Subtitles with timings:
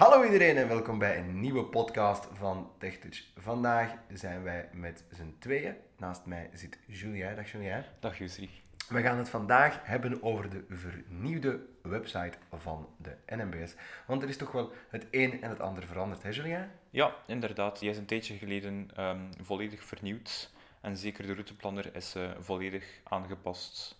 [0.00, 3.24] Hallo iedereen en welkom bij een nieuwe podcast van TechTouch.
[3.36, 5.74] Vandaag zijn wij met z'n tweeën.
[5.96, 7.36] Naast mij zit Julien.
[7.36, 7.84] Dag Julien.
[7.98, 8.50] Dag Jusri.
[8.88, 13.74] We gaan het vandaag hebben over de vernieuwde website van de NMBS.
[14.06, 16.70] Want er is toch wel het een en het ander veranderd, hè Julien?
[16.90, 17.78] Ja, inderdaad.
[17.78, 20.50] Die is een tijdje geleden ehm, volledig vernieuwd.
[20.80, 23.99] En zeker de routeplanner is eh, volledig aangepast.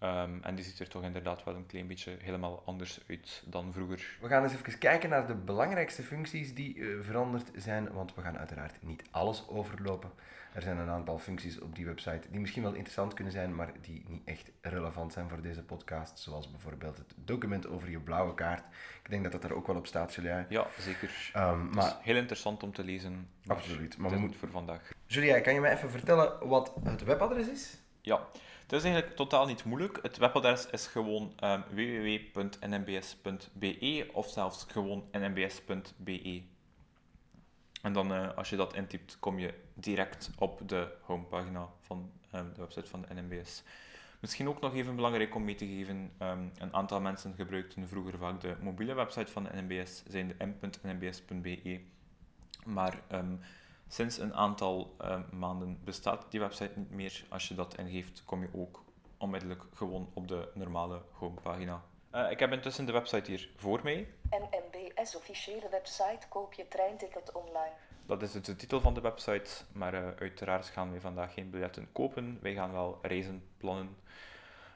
[0.00, 3.72] Ehm, en die ziet er toch inderdaad wel een klein beetje helemaal anders uit dan
[3.72, 4.16] vroeger.
[4.20, 8.20] We gaan eens even kijken naar de belangrijkste functies die eh, veranderd zijn, want we
[8.22, 10.10] gaan uiteraard niet alles overlopen.
[10.52, 13.72] Er zijn een aantal functies op die website die misschien wel interessant kunnen zijn, maar
[13.80, 18.34] die niet echt relevant zijn voor deze podcast, zoals bijvoorbeeld het document over je blauwe
[18.34, 18.64] kaart.
[19.02, 20.46] Ik denk dat dat er ook wel op staat, Julia.
[20.48, 21.30] Ja, zeker.
[21.32, 23.28] Het maar heel interessant om te lezen.
[23.46, 24.90] Absoluut, maar we moeten- voor vandaag.
[25.06, 27.78] Julia, kan je mij even vertellen wat het webadres is?
[28.02, 28.26] Ja,
[28.62, 29.98] het is eigenlijk totaal niet moeilijk.
[30.02, 33.18] Het webadres is gewoon ehm, www.nmbs.be
[34.12, 36.42] of zelfs gewoon nmbs.be.
[37.82, 42.52] En dan, eh, als je dat intypt, kom je direct op de homepagina van ehm,
[42.54, 43.62] de website van de NMBS.
[44.20, 48.18] Misschien ook nog even belangrijk om mee te geven, ehm, een aantal mensen gebruikten vroeger
[48.18, 51.80] vaak de mobiele website van de NMBS, zijn de m.nmbs.be.
[52.64, 53.02] Maar
[53.92, 57.24] sinds een aantal ehm, maanden bestaat die website niet meer.
[57.28, 58.84] Als je dat ingeeft, kom je ook
[59.18, 61.82] onmiddellijk gewoon op de normale homepagina.
[62.10, 64.08] Eh, ik heb intussen de website hier voor mij.
[64.30, 67.72] NMBS officiële website koop je treinticket online.
[68.06, 71.50] Dat is dus de titel van de website, maar eh, uiteraard gaan we vandaag geen
[71.50, 72.38] biljetten kopen.
[72.42, 73.96] Wij gaan wel reizen plannen.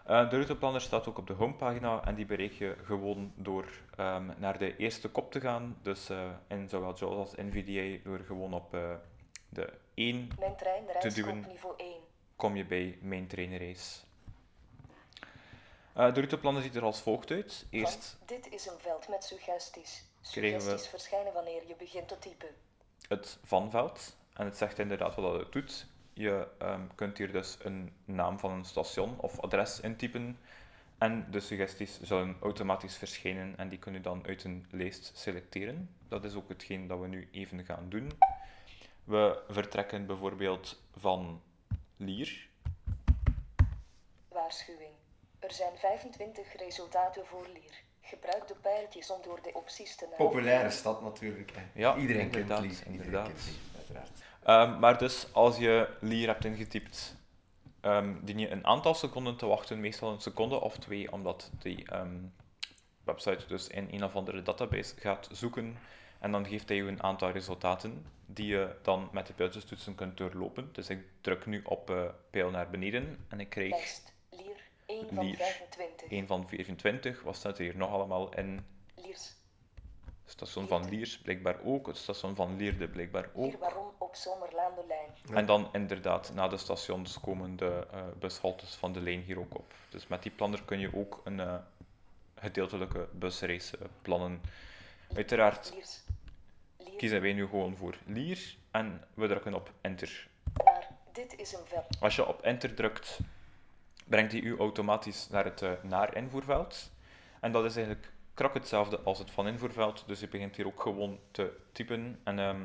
[0.04, 3.66] Eh, de routeplanner staat ook op de homepagina en die bereik je gewoon door
[3.96, 5.78] ehm, naar de eerste kop te gaan.
[5.82, 8.94] Dus eh, in zowel JAWS als NVDA, door gewoon op eh,
[9.48, 11.44] de 1 Mijn treinreis Te duwen.
[11.48, 11.92] niveau 1.
[12.36, 13.26] kom je bij Mijn.
[15.94, 17.66] Eh, de routeplanner ziet er als volgt uit.
[17.70, 20.04] Eerst dit is een veld met suggesties.
[20.20, 22.48] Suggesties verschijnen wanneer je begint te typen.
[23.08, 24.16] het vanveld.
[24.34, 25.86] En het zegt inderdaad wat het doet.
[26.14, 30.38] Je ehm, kunt hier dus een naam van een station of adres intypen.
[30.98, 35.90] En de suggesties zullen automatisch verschijnen en die kun je dan uit een lijst selecteren.
[36.08, 38.10] Dat is ook hetgeen dat we nu even gaan doen.
[39.04, 41.42] We vertrekken bijvoorbeeld van
[41.96, 42.48] Lier.
[44.28, 44.92] Waarschuwing.
[45.38, 47.82] Er zijn 25 resultaten voor Lier.
[48.00, 50.30] Gebruik de pijltjes om door de opties te navigeren.
[50.30, 51.52] Populaire stad natuurlijk.
[51.54, 51.62] Hè.
[51.80, 52.70] Ja, iedereen kent inderdaad, Lier.
[52.70, 53.26] Iedereen inderdaad.
[53.26, 53.73] kent Lier,
[54.44, 57.16] Ehm, maar dus als je Lier hebt ingetypt,
[57.80, 61.88] ehm, dien je een aantal seconden te wachten, meestal een seconde of twee, omdat die
[61.88, 62.16] ehm,
[63.04, 65.76] website dus in een of andere database gaat zoeken.
[66.18, 70.16] En dan geeft hij je een aantal resultaten die je dan met de pijltjestoetsen kunt
[70.16, 70.68] doorlopen.
[70.72, 74.14] Dus ik druk nu op eh, pijl naar beneden en ik krijg Lijst.
[74.30, 75.36] Lier 1 van Lier.
[75.36, 76.10] 25.
[76.10, 77.22] 1 van 24.
[77.22, 78.66] Wat staat er hier nog allemaal in?
[78.94, 79.32] Liers.
[80.22, 83.46] Het station van Liers blijkbaar ook, het station van Lierde blijkbaar ook.
[83.46, 85.16] Lier waarom op.
[85.28, 85.34] Ja.
[85.34, 89.54] En dan inderdaad, na de stations komen de eh bushaltes van de lijn hier ook
[89.54, 89.74] op.
[89.88, 91.54] Dus met die planner kun je ook een eh,
[92.34, 94.40] gedeeltelijke busreis eh, plannen.
[95.14, 95.72] Uiteraard.
[96.78, 96.96] Lier.
[96.96, 100.28] kiezen wij nu gewoon voor Lier en we drukken op Enter.
[101.12, 102.00] Dit is een veld.
[102.00, 103.18] Als je op Enter drukt,
[104.04, 106.90] brengt hij u automatisch naar het naar-invoerveld.
[107.40, 110.04] En dat is eigenlijk krak hetzelfde als het van invoerveld.
[110.06, 112.60] Dus je begint hier ook gewoon te typen en ehm,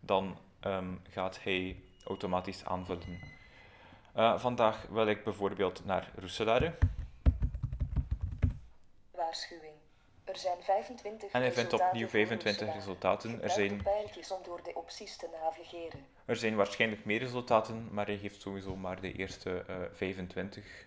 [0.00, 3.18] dan ehm, gaat hij automatisch aanvullen.
[4.14, 6.74] Eh, vandaag wil ik bijvoorbeeld naar Roeselare.
[9.10, 9.74] Waarschuwing.
[10.24, 12.74] Er zijn 25 En hij vindt opnieuw voor 25 Roeselaar.
[12.74, 13.42] resultaten.
[13.42, 13.70] Er zijn,
[14.30, 16.06] om door de opties te navigeren.
[16.24, 20.86] er zijn waarschijnlijk meer resultaten, maar hij geeft sowieso maar de eerste eh, 25.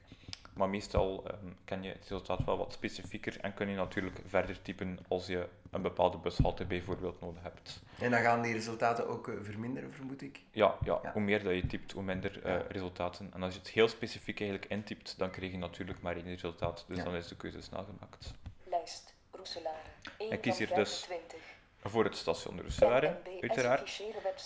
[0.53, 4.61] Maar meestal ehm, ken je het resultaat wel wat specifieker en kun je natuurlijk verder
[4.61, 7.81] typen als je een bepaalde bushalte bijvoorbeeld nodig hebt.
[7.99, 10.39] En dan gaan die resultaten ook eh, verminderen, vermoed ik.
[10.51, 11.11] Ja, ja, Ja.
[11.11, 12.63] hoe meer dat je typt, hoe minder eh, Ja.
[12.69, 13.29] resultaten.
[13.33, 16.85] En als je het heel specifiek eigenlijk intypt, dan krijg je natuurlijk maar één resultaat.
[16.87, 17.03] Dus Ja.
[17.03, 18.33] dan is de keuze snel gemaakt.
[18.63, 19.13] Lijst.
[19.31, 19.77] Roeselare.
[20.17, 21.39] 1 Ik kies hier dus 25.
[21.85, 24.01] Voor het station Roeselare, uiteraard.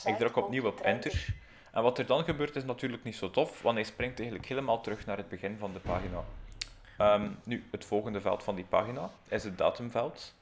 [0.05, 1.35] Ik druk opnieuw op enter.
[1.77, 4.81] En wat er dan gebeurt is natuurlijk niet zo tof, want hij springt eigenlijk helemaal
[4.81, 6.23] terug naar het begin van de pagina.
[6.97, 10.33] Ehm, nu, het volgende veld van die pagina is het datumveld.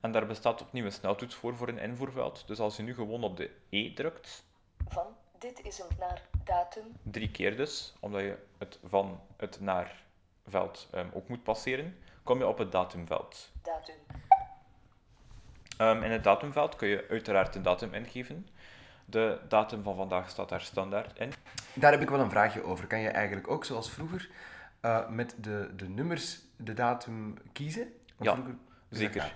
[0.00, 2.44] En daar bestaat opnieuw een sneltoets voor voor een invoerveld.
[2.46, 4.44] Dus als je nu gewoon op de E drukt,
[4.88, 5.06] Van.
[5.38, 6.84] Dit is een naar datum.
[7.02, 10.02] drie keer dus, omdat je het van het naar
[10.48, 13.50] veld ehm, ook moet passeren, kom je op het datumveld.
[13.62, 13.96] Datum.
[15.76, 18.46] Ehm, in het datumveld kun je uiteraard de datum ingeven.
[19.04, 21.32] De datum van vandaag staat daar standaard in.
[21.74, 22.86] Daar heb ik wel een vraagje over.
[22.86, 24.28] Kan je eigenlijk ook, zoals vroeger,
[24.80, 27.92] eh, met de, de nummers de datum kiezen?
[28.20, 28.56] Ja, vroeger-
[28.88, 29.32] zeker.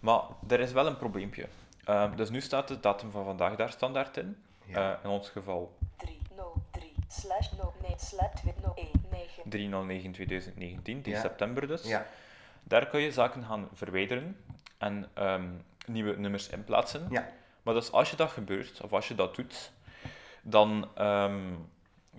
[0.00, 1.46] Maar er is wel een probleempje.
[1.84, 4.36] Ehm, dus nu staat de datum van vandaag daar standaard in.
[4.64, 4.92] Ja.
[4.92, 9.50] Eh, in ons geval 303 slash 09 slash 219.
[9.50, 11.20] 309-2019, die Ja.
[11.20, 11.82] september dus.
[11.82, 12.06] Ja,
[12.62, 14.36] Daar kun je zaken gaan verwijderen
[14.78, 15.44] en ehm,
[15.86, 17.06] nieuwe nummers inplaatsen.
[17.10, 17.28] ja,
[17.64, 19.72] Maar dus als je dat gebeurt, of als je dat doet,
[20.42, 21.52] dan ehm,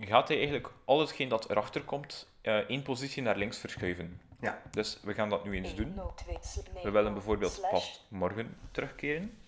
[0.00, 4.20] gaat hij eigenlijk al hetgeen dat erachter komt, eh, één positie naar links verschuiven.
[4.40, 4.62] ja.
[4.70, 5.92] Dus we gaan dat nu eens doen.
[5.96, 9.38] 102 slash We willen bijvoorbeeld pas morgen terugkeren.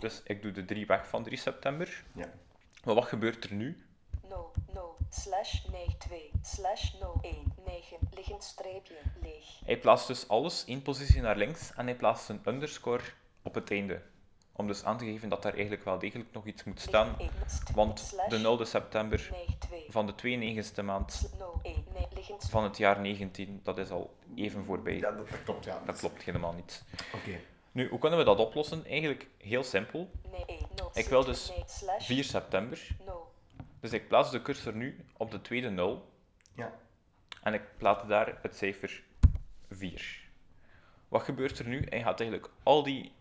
[0.00, 2.04] Dus ik doe de 3 weg van 3 september.
[2.14, 2.32] ja.
[2.84, 3.76] Maar wat gebeurt er nu?
[4.28, 9.60] 0, 0, slash 92, slash 01, 9, liggend streepje, leeg.
[9.64, 13.02] Hij plaatst dus alles één positie naar links en hij plaatst een underscore
[13.42, 14.02] op het einde.
[14.58, 17.16] Om dus aan te geven dat daar eigenlijk wel degelijk nog iets moet staan.
[17.74, 20.12] Want de 0 september 92, van de
[20.82, 21.26] 92e maand sl-
[21.62, 24.96] 01, nee, liggend van het jaar 19, dat is al even voorbij.
[24.98, 25.82] Ja, dat, klopt, ja.
[25.84, 26.84] Dat klopt helemaal niet.
[27.14, 27.40] Oké.
[27.72, 28.84] Nu, hoe kunnen we dat oplossen?
[28.86, 30.10] Eigenlijk heel simpel.
[30.30, 32.88] nee, 1, 0, Ik wil dus nee, slash 4 september.
[33.06, 33.32] 0,
[33.80, 36.08] Dus ik plaats de cursor nu op de tweede 0
[36.54, 36.72] Ja,
[37.42, 39.02] en ik plaats daar het cijfer
[39.70, 40.26] 4.
[41.08, 41.86] Wat gebeurt er nu?
[41.88, 43.12] Hij gaat eigenlijk al die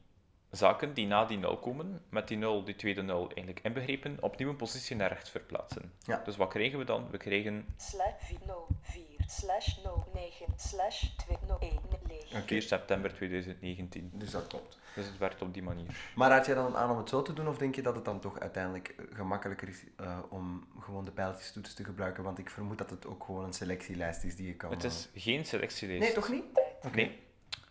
[0.51, 4.49] zaken die na die 0 komen, met die 0, die tweede 0 eigenlijk inbegrepen, opnieuw
[4.49, 5.91] een positie naar rechts verplaatsen.
[6.03, 6.21] Ja.
[6.25, 7.07] Dus wat krijgen we dan?
[7.11, 9.77] We krijgen slash 0, 4, slash
[10.13, 12.31] 09, slash 201, leeg.
[12.31, 12.45] Oké.
[12.45, 14.11] 4 september 2019.
[14.13, 14.77] dus dat klopt.
[14.95, 16.11] Dus het werkt op die manier.
[16.15, 18.05] Maar raad jij dan aan om het zo te doen, of denk je dat het
[18.05, 22.23] dan toch uiteindelijk eh, gemakkelijker is eh, om gewoon de pijltjestoets te gebruiken?
[22.23, 24.71] Want ik vermoed dat het ook gewoon een selectielijst is die je kan...
[24.71, 26.01] Het is eh, geen selectielijst.
[26.01, 26.43] Nee, toch niet?
[26.81, 26.95] Oké.
[26.95, 27.19] Nee,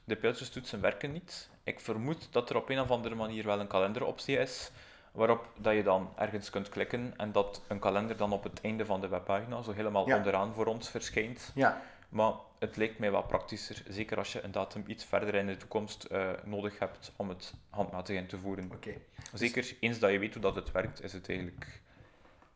[0.06, 1.48] de pijltjestoetsen werken niet.
[1.64, 4.70] Ik vermoed dat er op een of andere manier wel een kalenderoptie is,
[5.12, 8.84] waarop dat je dan ergens kunt klikken en dat een kalender dan op het einde
[8.84, 10.16] van de webpagina zo helemaal Ja.
[10.16, 11.52] onderaan voor ons verschijnt.
[11.54, 15.46] Ja, Maar het lijkt mij wat praktischer, zeker als je een datum iets verder in
[15.46, 18.70] de toekomst eh, nodig hebt om het handmatig in te voeren.
[18.74, 18.94] oké.
[19.32, 21.80] Zeker eens dat je weet hoe dat het werkt, is het eigenlijk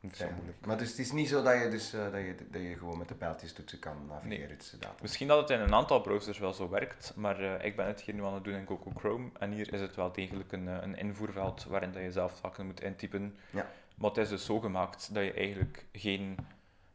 [0.01, 0.67] moeilijk.
[0.67, 2.99] Maar dus het is niet zo dat je, dus, eh, dat je, dat je gewoon
[2.99, 4.29] met de pijltjestoetsen kan navigeren.
[4.29, 4.49] Nee.
[4.49, 7.77] Het inderdaad- Misschien dat het in een aantal browsers wel zo werkt, maar eh, ik
[7.77, 10.13] ben het hier nu aan het doen in Google Chrome en hier is het wel
[10.13, 13.37] degelijk een, eh, een invoerveld waarin dat je zelf zaken moet intypen.
[13.51, 13.71] Ja.
[13.97, 16.37] Maar het is dus zo gemaakt dat je eigenlijk geen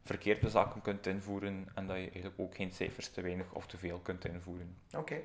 [0.04, 3.78] verkeerde zaken kunt invoeren en dat je eigenlijk ook geen cijfers te weinig of te
[3.78, 4.76] veel kunt invoeren.
[4.96, 5.20] Oké.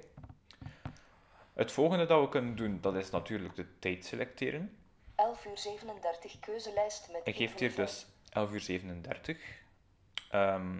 [1.53, 4.75] Het volgende dat we kunnen doen, dat is natuurlijk de tijd selecteren.
[5.21, 9.37] 11 uur 37 keuzelijst met Ik geef een hier dus 11 uur 37.
[10.29, 10.77] Ehm,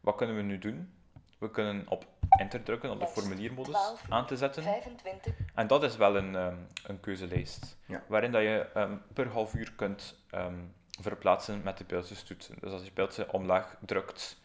[0.00, 0.94] wat kunnen we nu doen?
[1.38, 4.62] We kunnen op enter drukken om de formuliermodus 12 uur aan te zetten.
[4.62, 6.56] 25, En dat is wel een, ehm,
[6.86, 8.02] een keuzelijst, Ja.
[8.06, 10.58] waarin dat je ehm, per half uur kunt ehm,
[11.00, 12.56] verplaatsen met de pijltjestoetsen.
[12.60, 14.40] Dus als je pijltje omlaag drukt,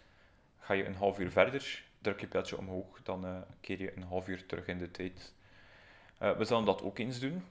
[0.60, 1.84] ga je een half uur verder.
[2.02, 5.34] Druk je pijltje omhoog, dan eh, keer je een half uur terug in de tijd.
[6.18, 7.46] Eh, we zullen dat ook eens doen.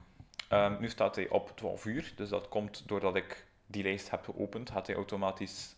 [0.49, 4.23] Ehm, nu staat hij op 12 uur, dus dat komt doordat ik die lijst heb
[4.25, 5.75] geopend, gaat hij automatisch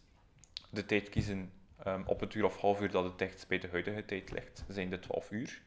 [0.69, 1.51] de tijd kiezen
[1.83, 4.63] ehm, op het uur of half uur dat het dichtst bij de huidige tijd ligt,
[4.67, 5.61] zijn de 12 uur.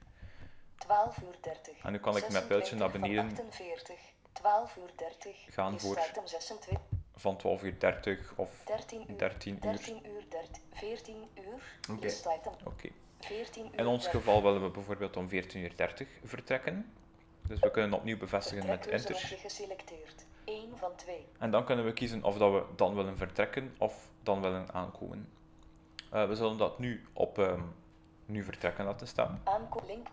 [0.79, 1.83] 12 uur 30.
[1.83, 3.97] En nu kan ik met pijltje naar 26 van beneden 48,
[4.33, 5.37] 12 uur 30.
[5.55, 6.83] gaan voor- staat hem 26,
[7.17, 9.61] van 12 uur 30 of 13 uur, 13 uur.
[9.61, 11.63] 13 uur 30, 14 uur.
[12.65, 12.89] Oké.
[13.21, 13.79] 14 uur.
[13.79, 14.21] In ons 30.
[14.21, 15.73] geval willen we bijvoorbeeld om 14.30 uur
[16.25, 16.93] vertrekken.
[17.49, 19.17] Dus we kunnen opnieuw bevestigen met enter.
[19.17, 20.27] geselecteerd.
[20.45, 21.27] 1 van 2.
[21.39, 25.29] En dan kunnen we kiezen of dat we dan willen vertrekken of dan willen aankomen.
[26.11, 27.63] Eh, we zullen dat nu op ehm,
[28.27, 29.43] nu vertrekken laten staan.
[29.87, 30.09] Link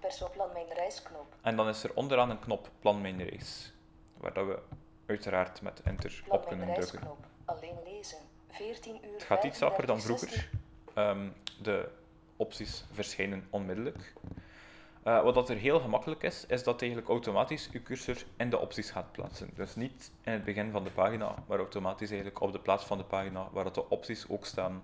[0.54, 1.26] mijn.
[1.42, 3.74] En dan is er onderaan een knop plan mijn reis.
[4.18, 4.60] Waar dat we
[5.06, 7.10] uiteraard met enter Plan op mijn kunnen drukken.
[7.46, 8.18] Alleen lezen.
[8.50, 9.14] 14 uur.
[9.14, 10.60] Het gaat iets rapper dan 35, vroeger.
[10.94, 11.30] Ehm,
[11.62, 11.90] de
[12.36, 14.14] opties verschijnen onmiddellijk.
[15.03, 18.60] Eh, wat dat er heel gemakkelijk is, is dat eigenlijk automatisch je cursor in de
[18.60, 19.50] opties gaat plaatsen.
[19.55, 22.98] Dus niet in het begin van de pagina, maar automatisch eigenlijk op de plaats van
[22.98, 24.84] de pagina waar dat de opties ook staan.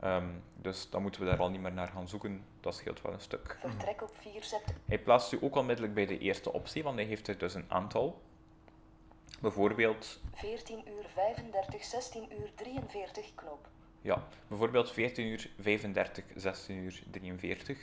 [0.00, 2.44] Ehm, dus dan moeten we daar al niet meer naar gaan zoeken.
[2.60, 3.58] Dat scheelt wel een stuk.
[3.60, 4.82] Vertrek op 4 september.
[4.84, 7.64] Hij plaatst u ook onmiddellijk bij de eerste optie, want hij heeft er dus een
[7.68, 8.22] aantal.
[9.40, 13.68] Bijvoorbeeld 14 uur 35, 16 uur 43 knop.
[14.02, 17.78] Ja, bijvoorbeeld 14 uur 35, 16 uur 43.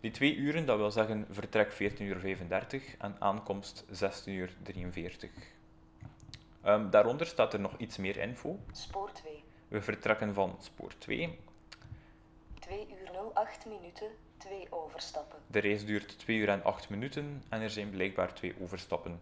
[0.00, 5.30] Die twee uren, dat wil zeggen vertrek 14 uur 35 en aankomst 16 uur 43.
[6.62, 8.58] Ehm, daaronder staat er nog iets meer info.
[8.72, 9.44] Spoor 2.
[9.68, 11.38] We vertrekken van spoor 2.
[12.58, 14.10] 2 uur 08 minuten.
[14.36, 15.38] 2 overstappen.
[15.46, 19.20] De reis duurt 2 uur en 8 minuten en er zijn blijkbaar twee overstappen.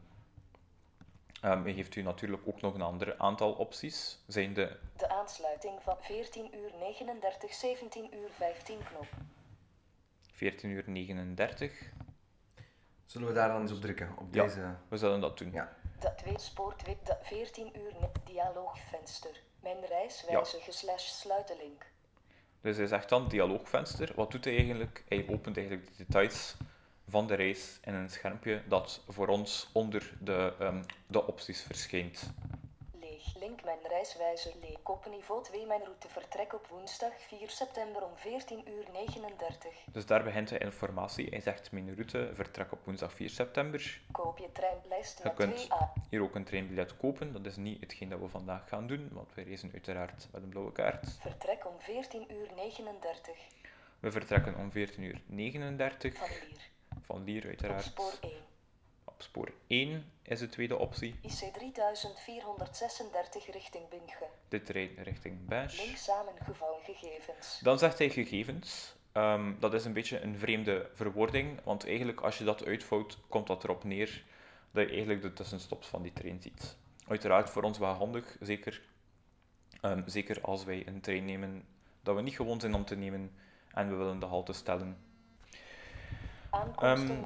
[1.40, 4.18] Hij geeft u natuurlijk ook nog een ander aantal opties.
[4.26, 9.06] Zijn de De aansluiting van 14 uur 39, 17 uur 15 knop.
[10.38, 11.72] 14 uur 39,
[13.06, 14.14] Zullen we daar dan eens op drukken?
[14.18, 14.42] Op Ja.
[14.42, 14.74] deze...
[14.88, 15.52] We zullen dat doen.
[15.52, 15.76] Ja.
[15.98, 19.42] Dat 2 spoort wit dat 14 uur net dialoogvenster.
[19.62, 21.86] Mijn reis wijzige slash sluitenlink.
[22.60, 24.12] Dus hij zegt dan dialoogvenster.
[24.14, 25.04] Wat doet hij eigenlijk?
[25.08, 26.56] Hij opent eigenlijk de details
[27.08, 32.32] van de reis in een schermpje dat voor ons onder de, ehm, de opties verschijnt.
[33.48, 34.82] Link mijn reiswijzer leeg.
[34.82, 39.70] Koppenniveau 2 mijn route vertrek op woensdag 4 september om 14 uur 39.
[39.92, 41.26] Dus daar begint de informatie.
[41.30, 44.00] Hij zegt mijn route, vertrek op woensdag 4 september.
[44.12, 46.08] Koop je treinlijst Je met kunt 2a.
[46.10, 47.32] hier ook een treinbiljet kopen.
[47.32, 50.48] Dat is niet hetgeen dat we vandaag gaan doen, want we reizen uiteraard met een
[50.48, 51.16] blauwe kaart.
[51.20, 53.36] Vertrek om 14 uur 39.
[54.00, 56.70] We vertrekken om 14 uur 39 Van Lier.
[57.00, 57.82] van Lier Op uiteraard.
[57.84, 58.32] spoor 1.
[59.18, 61.14] Op spoor 1 is de tweede optie.
[61.22, 64.28] IC 3436 richting Binge.
[64.48, 65.76] De trein richting Bench.
[65.76, 67.60] Link samengevouwen gegevens.
[67.62, 68.94] Dan zegt hij gegevens.
[69.12, 73.46] Ehm, dat is een beetje een vreemde verwoording, want eigenlijk als je dat uitvouwt, komt
[73.46, 74.24] dat erop neer
[74.70, 76.76] dat je eigenlijk de tussenstops van die trein ziet.
[77.08, 78.82] Uiteraard voor ons wel handig, zeker,
[79.80, 81.66] ehm, zeker als wij een trein nemen
[82.02, 83.32] dat we niet gewoon zijn om te nemen
[83.72, 85.07] en we willen de halte stellen.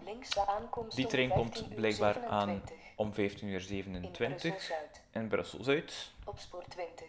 [0.04, 2.76] Links aankomst Die trein 15 komt blijkbaar aan 27.
[2.96, 3.64] om 15.27 uur
[4.04, 5.02] In Brussel-Zuid.
[5.10, 7.06] in Brussel-Zuid, Op spoor 20.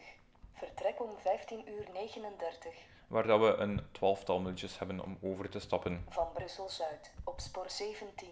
[0.53, 2.73] Vertrek om 15 uur 39.
[3.07, 7.11] waar dat we een twaalftal minuutjes hebben om over te stappen Van Brussel-Zuid.
[7.23, 8.29] Op spoor 17.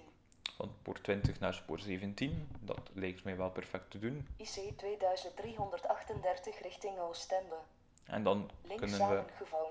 [0.58, 2.50] van spoor 20 naar spoor 17.
[2.60, 4.28] Dat lijkt mij wel perfect te doen.
[4.38, 7.56] IC 2338 richting Oostende.
[8.06, 9.24] En dan Link kunnen we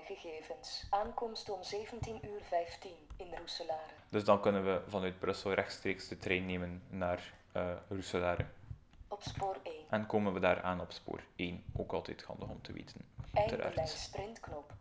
[0.03, 0.85] gegevens.
[0.89, 3.91] Aankomst om 17 uur 15 in Roeselare.
[4.09, 8.45] Dus dan kunnen we vanuit Brussel rechtstreeks de trein nemen naar eh Roeselare.
[9.07, 9.73] Op spoor 1.
[9.89, 11.63] En komen we daar aan op spoor 1.
[11.75, 13.01] Ook altijd handig om te weten.
[13.33, 14.73] Eindbeleid sprintknop.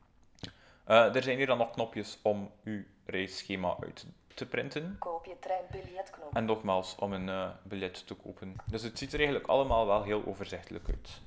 [0.84, 4.96] Eh, er zijn hier dan nog knopjes om uw reisschema uit te printen.
[4.98, 6.34] Koop je treinbiljetknop.
[6.34, 8.56] En nogmaals, om een eh, biljet te kopen.
[8.66, 11.20] Dus het ziet er eigenlijk allemaal wel heel overzichtelijk uit.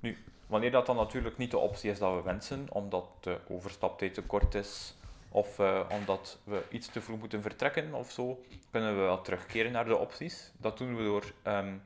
[0.00, 4.14] Nu, wanneer dat dan natuurlijk niet de optie is dat we wensen, omdat de overstaptijd
[4.14, 4.94] te kort is,
[5.28, 9.72] of eh, omdat we iets te vroeg moeten vertrekken of zo, kunnen we wel terugkeren
[9.72, 10.52] naar de opties.
[10.58, 11.76] Dat doen we door ehm,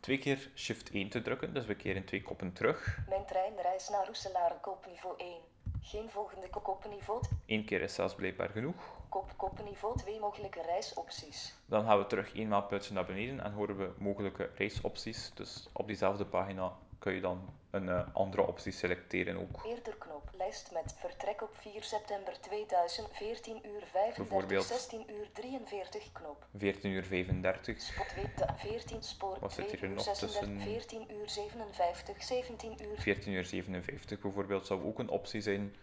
[0.00, 2.98] twee keer Shift 1 te drukken, dus we keren twee koppen terug.
[3.08, 5.36] Mijn treinreis naar Roeselare kopniveau 1.
[5.82, 7.22] Geen volgende ko- kopniveau.
[7.22, 8.94] t- Eén keer is zelfs blijkbaar genoeg.
[9.08, 11.54] Kop kopniveau 2 mogelijke reisopties.
[11.66, 15.30] Dan gaan we terug één maatpuntje naar beneden en horen we mogelijke reisopties.
[15.34, 19.64] Dus op diezelfde pagina kun je dan een eh, andere optie selecteren ook.
[19.66, 20.30] Eerder knop.
[20.32, 23.08] Lijst met vertrek op 4 september 2000.
[23.12, 24.16] 14 uur 35.
[24.16, 24.64] Bijvoorbeeld.
[24.64, 26.46] 16 uur 43 knop.
[26.56, 27.80] 14 uur 35.
[27.80, 30.40] Spot 2, de 14 spoor Wat zit 2 hier uur nog 36.
[30.40, 30.60] tussen?
[30.60, 32.22] 14 uur 57.
[32.22, 35.74] 17 uur 14 uur 57 bijvoorbeeld zou ook een optie zijn.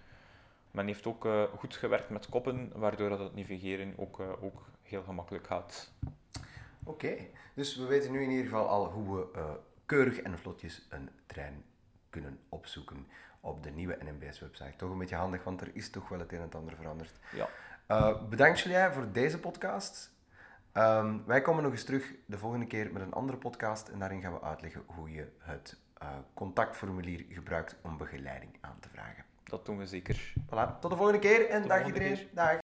[0.72, 4.66] Men heeft ook eh, goed gewerkt met koppen, waardoor dat het navigeren ook, eh, ook
[4.82, 5.92] heel gemakkelijk gaat.
[6.84, 7.16] Oké,
[7.54, 9.52] dus we weten nu in ieder geval al hoe we eh,
[9.86, 11.64] keurig en vlotjes een trein
[12.10, 13.08] kunnen opzoeken
[13.40, 14.76] op de nieuwe NMBS-website.
[14.78, 17.20] Toch een beetje handig, want er is toch wel het een en het ander veranderd.
[17.32, 17.50] Ja,
[17.88, 20.12] Eh, bedankt Julia voor deze podcast.
[20.72, 24.22] Ehm, wij komen nog eens terug de volgende keer met een andere podcast en daarin
[24.22, 29.24] gaan we uitleggen hoe je het eh, contactformulier gebruikt om begeleiding aan te vragen.
[29.44, 30.34] dat doen we zeker.
[30.46, 32.28] Voilà, tot de volgende keer en dag iedereen.
[32.34, 32.63] Dag.